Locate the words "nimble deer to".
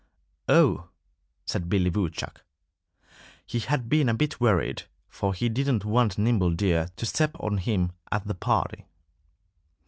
6.17-7.05